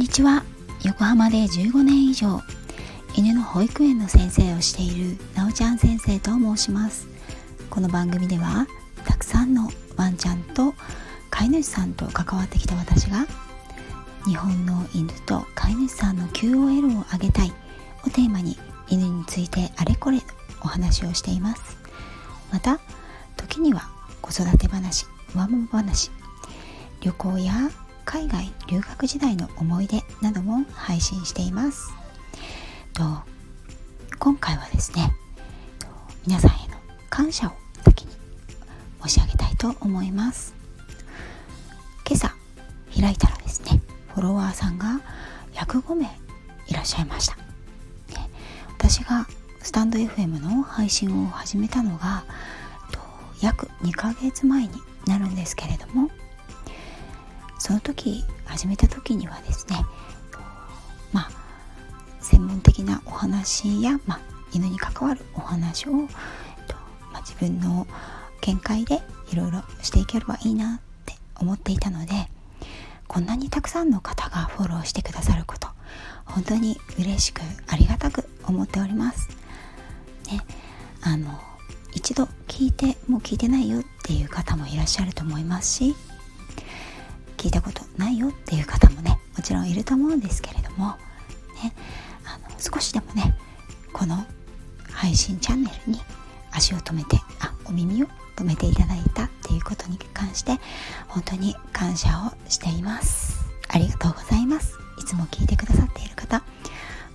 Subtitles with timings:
[0.00, 0.44] にちは。
[0.82, 2.40] 横浜で15年以上
[3.14, 7.06] 犬の保育園の先生をしているなおちゃん先生と申します。
[7.68, 8.66] この番組では
[9.04, 9.68] たくさんの
[9.98, 10.72] ワンちゃんと
[11.28, 13.26] 飼い主さんと関わってきた私が
[14.24, 17.52] 日本の犬と飼い主さんの QOL を上げたい
[18.06, 18.56] をテーマに
[18.88, 20.20] 犬についてあれこれ
[20.62, 21.76] お話をしています。
[22.50, 22.80] また
[23.36, 23.90] 時には
[24.22, 25.04] 子育て話
[25.36, 26.10] ワンママ話
[27.02, 27.52] 旅行や
[28.04, 31.92] 海外留学時代の思い出なども配信しています。
[32.92, 33.04] と
[34.18, 35.14] 今回はですね
[36.26, 36.76] 皆さんへの
[37.08, 37.52] 感謝を
[37.84, 38.12] 先に
[39.02, 40.54] 申し上げたいと思います。
[42.06, 42.34] 今朝
[42.98, 45.00] 開いたらですねフォロワーさんが
[45.54, 46.06] 105名
[46.66, 47.36] いらっしゃいました、
[48.76, 49.26] 私が
[49.62, 52.24] スタンド FM の配信を始めたのが
[53.40, 54.70] 約2ヶ月前に
[55.06, 56.10] なるんですけれども
[57.60, 59.76] その時始めた時にはですね
[61.12, 61.30] まあ
[62.20, 64.20] 専門的なお話や、まあ、
[64.52, 66.08] 犬に関わるお話を、ま
[67.14, 67.86] あ、自分の
[68.40, 72.28] 見解でいろいろしていければいいなって思っていたので
[73.06, 75.68] こんなにたくさんの方がフォローしてくださること
[76.24, 79.28] 本当に嬉しくありがたく思っております。
[80.30, 80.40] ね、
[81.02, 81.40] あの
[81.92, 85.96] 一度聞いてもう聞いてないよっていう方もいらっしゃると思いますし
[87.40, 90.88] 聞いたことないよっていう方もねもちろんいると思うんですけれども
[91.62, 91.72] ね
[92.26, 93.34] あの少しでもね
[93.94, 94.26] この
[94.92, 95.98] 配信チャンネルに
[96.52, 100.58] 足を止めてあお耳を止めていただいたっていうことに関して
[101.08, 103.40] 本当に感謝をしています。
[103.68, 104.76] ありがとうございます。
[104.98, 106.42] いつも聞いてくださっている方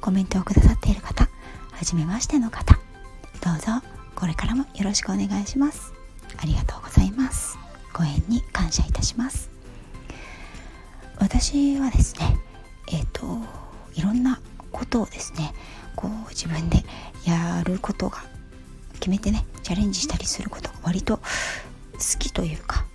[0.01, 1.25] コメントをくださっている方
[1.71, 2.79] はじめましての方
[3.43, 5.93] どうぞこれからもよろしくお願いします。
[6.37, 7.59] ありがとうございます。
[7.93, 9.54] ご縁に感謝いたします。
[11.19, 12.37] 私はですね
[12.91, 13.25] えっ、ー、と
[13.93, 14.39] いろんな
[14.71, 15.53] ことをですね
[15.95, 16.83] こう自分で
[17.25, 18.23] やることが
[18.95, 21.23] 決めてねチャレンジしたりすることが割と好
[22.19, 22.85] きというか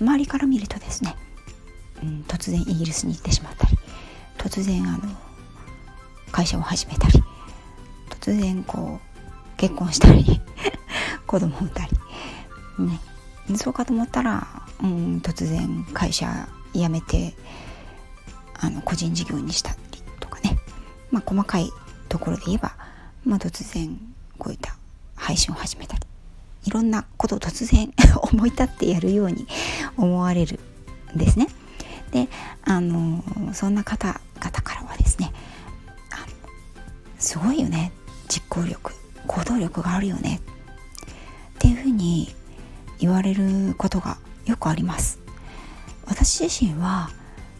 [0.00, 1.14] 周りから見るとですね、
[2.02, 3.76] うん、突然イギリスに行ってしまったり
[4.38, 4.98] 突然あの
[6.32, 7.22] 会社を始めたり
[8.10, 10.40] 突然こう結婚したり
[11.26, 11.86] 子供を産んだ
[12.78, 13.00] りね
[13.56, 14.46] そうかと思ったら、
[14.82, 17.34] うん、突然会社辞めて
[18.54, 19.76] あの個人事業にしたり
[20.20, 20.58] とかね、
[21.10, 21.70] まあ、細かい
[22.08, 22.76] ところで言えば、
[23.24, 23.98] まあ、突然
[24.38, 24.74] こういった
[25.14, 26.02] 配信を始めたり。
[26.64, 27.90] いろんなことを突然
[28.30, 29.46] 思い立ってやるように
[29.96, 30.60] 思われる
[31.14, 31.48] んですね。
[32.10, 32.28] で
[32.62, 33.24] あの
[33.54, 35.32] そんな方々からはですね
[37.18, 37.92] すごいよね。
[38.28, 38.92] 実行力
[39.26, 40.40] 行動力があるよね。
[41.54, 42.34] っていうふうに
[42.98, 45.18] 言われることがよくあります。
[46.08, 47.10] 私自身は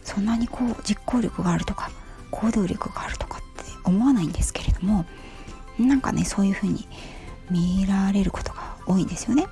[0.02, 1.90] そんなにこう実行力があるとか
[2.30, 5.04] 行動力があるとかって思わないんですけれども
[5.78, 6.88] なんかねそういうふうに
[7.50, 9.46] 見られることが多いんですよね。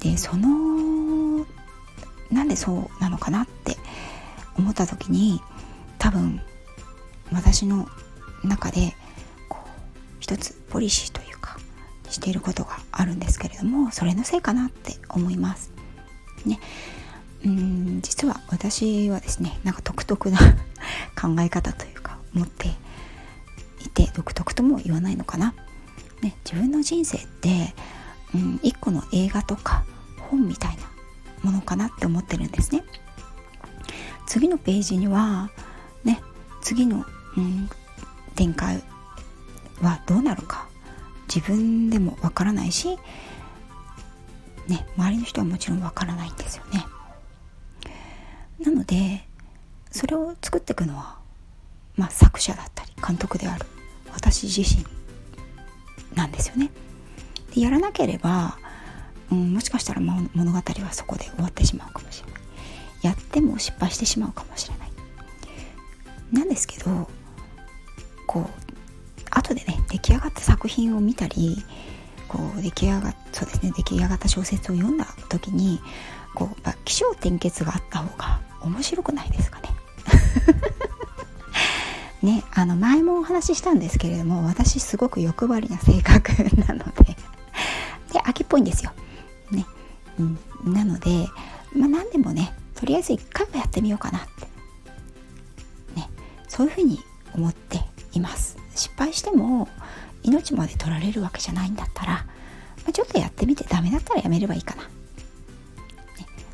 [0.00, 1.46] でその
[2.30, 3.76] なんでそうなのかなって
[4.56, 5.40] 思った時に
[5.98, 6.40] 多分
[7.32, 7.88] 私の
[8.44, 8.94] 中で
[9.48, 9.68] こう
[10.20, 11.58] 一つポリシーというか
[12.10, 15.72] していることがあるんですけれどもそれのせいかなって思います。
[16.44, 16.60] ね。
[17.44, 20.38] うん実は私はですねなんか独特な
[21.20, 22.68] 考え方というか持って
[23.80, 25.54] いて独特とも言わないのかな、
[26.20, 27.74] ね、自分の人生って、
[28.34, 29.84] うん、一個の映画とか
[30.30, 30.82] 本みたいな
[31.42, 32.84] ものかなって思ってるんですね。
[34.26, 35.50] 次のページには
[36.04, 36.20] ね
[36.60, 37.06] 次の、
[37.36, 37.70] うん、
[38.34, 38.82] 展開
[39.80, 40.66] はどうなるか
[41.32, 42.98] 自分でもわからないし
[44.66, 46.84] ね周りの人はもちろんわからないんですよね。
[48.60, 49.24] なので
[49.90, 51.18] それを作っていくのは、
[51.96, 53.64] まあ、作者だったり監督である
[54.12, 54.84] 私自身
[56.16, 56.70] なんですよね。
[57.54, 58.58] でやらなければ、
[59.30, 62.42] うん、もしかしたら物語はそこで終わってしまうかもしれない。
[63.02, 64.88] やっても失敗してしまうかもしれない。
[66.32, 67.08] なんですけど
[68.26, 68.44] こう
[69.30, 71.56] 後でね出来上がった作品を見たり
[72.26, 75.80] こう出来上がそうですね出来上がった小説を読んだ時に
[76.34, 79.68] こう起承転結があった方が面白くないですかね？
[82.22, 86.32] ねあの前もお話ししたんですけれども私すごく欲張りな性格
[86.66, 87.16] なので
[88.12, 88.92] で秋っぽいんですよ。
[89.50, 89.66] ね
[90.18, 90.38] うん、
[90.72, 91.28] なので、
[91.74, 94.46] まあ、何でもねとりあえず一回はやってみようかなって、
[96.00, 96.08] ね、
[96.48, 96.98] そういうふうに
[97.34, 97.80] 思って
[98.12, 98.56] います。
[98.74, 99.68] 失敗しても
[100.22, 102.24] 命まで取られるわけじゃないんだったら、ま
[102.88, 104.82] あ、ちょっとやってみてダメだったらやめればいいかな。
[104.82, 104.88] ね、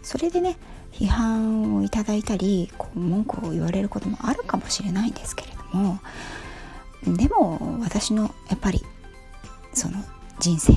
[0.02, 0.56] それでね
[0.94, 5.98] 批判をいただいたりこう文句を言われることもあるかもしれないんですけれども
[7.06, 8.82] でも私のやっぱり
[9.72, 9.96] その
[10.38, 10.74] 人生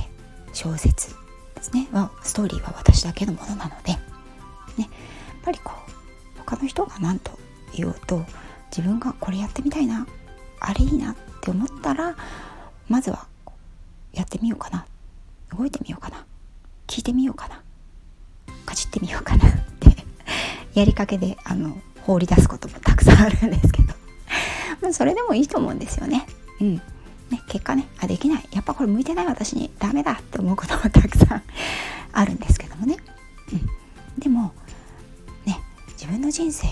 [0.52, 1.14] 小説
[1.54, 3.98] ですねはストーリーは私だけのものなので、ね、
[4.78, 4.88] やっ
[5.44, 5.72] ぱりこ
[6.36, 7.32] う他の人が何と
[7.74, 8.24] 言おうと
[8.70, 10.06] 自分がこれやってみたいな
[10.60, 12.16] あれいいなって思ったら
[12.88, 13.26] まずは
[14.12, 14.84] やってみようかな
[15.56, 16.26] 動いてみようかな
[16.86, 17.62] 聞いてみようかな
[18.66, 19.97] かじってみようかなって
[20.78, 23.94] やりかけであの放り出すこともたくさんあるんですけど。
[24.80, 26.26] まあそれでもいいと思うんですよね。
[26.60, 26.74] うん。
[26.76, 26.82] ね、
[27.48, 28.48] 結果ねあできない。
[28.52, 31.42] やっぱこれ向いてない私にダメだって思うこともたくさん
[32.12, 32.96] あるんですけどもね、
[33.52, 33.68] うん、
[34.18, 34.52] でも
[35.44, 35.60] ね
[35.92, 36.66] 自分の人生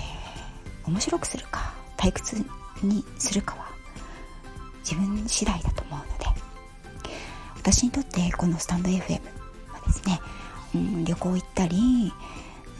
[0.86, 2.42] 面白くするか退屈
[2.82, 3.66] にするかは
[4.78, 6.26] 自分次第だと思うので。
[7.66, 9.20] 私にとってこのスタンド FM
[9.72, 10.20] はですね、
[10.72, 12.12] うん、旅行行ったり、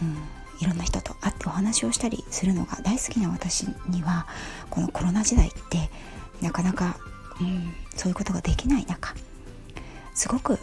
[0.00, 0.17] うん、
[0.61, 4.26] いろんな人と会ってお話をしたりするのが大好きな私には
[4.70, 5.91] このコロナ時代って
[6.41, 6.99] なかなか、
[7.41, 9.14] うん、そういうことができない中
[10.14, 10.58] すごく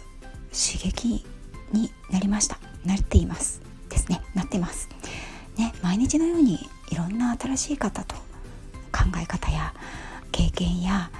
[0.52, 1.24] 刺激
[1.72, 2.58] になりました。
[2.84, 3.60] なっています。
[3.88, 4.22] ですね。
[4.34, 4.88] なってます。
[5.56, 8.16] ね毎日のようにいろんな新しい方と
[8.92, 9.74] 考え方や
[10.32, 11.10] 経験や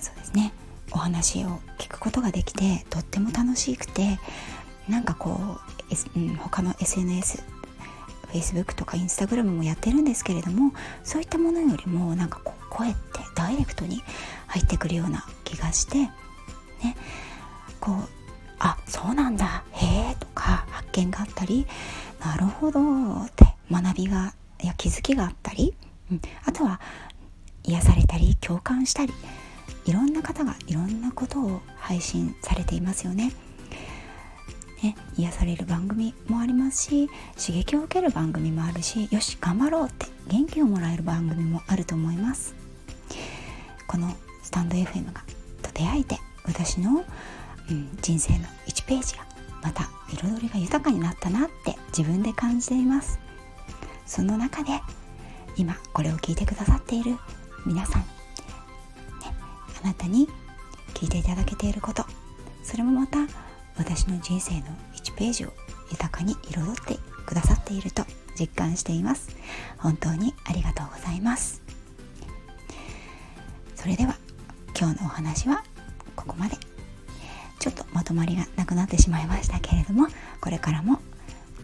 [0.00, 0.52] そうですね
[0.90, 4.18] お話を聞くことができてとっても楽しくて
[4.88, 5.58] なんかこ
[5.90, 7.42] う、S うん、他の SNS
[8.32, 10.72] Facebook とか Instagram もやってるんですけれども
[11.02, 12.98] そういったものよりもなんかこう声って
[13.34, 14.02] ダイレクトに
[14.46, 16.10] 入ってくるような気がしてね
[17.80, 17.94] こう
[18.58, 21.66] あそうなんだへえとか発見があったり
[22.20, 25.74] なるほどって学びがいや気づきがあったり、
[26.10, 26.80] うん、あとは
[27.64, 29.12] 癒されたり共感したり
[29.84, 33.32] いろんな方がいろんなことを配信されていますよね。
[34.82, 42.54] ね、癒される番組もありますし刺激を受ける番組もあるしよし頑張ろうって元気をもらえる番組もあると思います。
[43.86, 45.24] このスタンド FM が
[45.62, 47.04] と出会えて私の、
[47.70, 49.26] うん、人生の1ページが
[49.62, 53.18] また彩りが豊かになったなって自分で感じています。
[54.06, 54.80] その中で
[55.56, 57.16] 今これを聞いてくださっている
[57.66, 58.06] 皆さん、ね、
[59.82, 60.28] あなたに
[60.94, 62.04] 聞いていただけていること
[62.62, 63.18] それもまた
[63.78, 65.52] 私の人生の1ページを
[65.90, 68.04] 豊かに彩ってくださっていると
[68.38, 69.34] 実感しています。
[69.78, 71.62] 本当にありがとうございます。
[73.74, 74.16] それでは
[74.78, 75.62] 今日のお話は
[76.16, 76.56] ここまで。
[77.58, 80.06] ちょっとまとまりがなくなってしまいましたけれども
[80.40, 81.00] これからも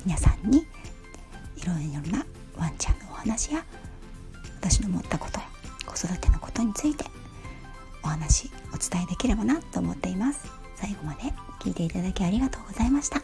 [0.05, 0.67] 皆さんに
[1.57, 2.27] いろいろな
[2.57, 3.65] ワンちゃんのお話や
[4.61, 5.47] 私の持ったことや
[5.87, 7.05] 子育てのことについて
[8.03, 10.64] お話お伝えできればなと思っています。
[10.85, 13.23] 最後まで聞いていただきありがとうございました。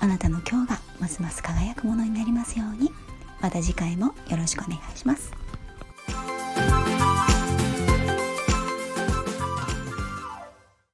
[0.00, 2.90] あなたの今日がますます輝くものになりますように。
[3.42, 5.30] また次回もよろしくお願いします。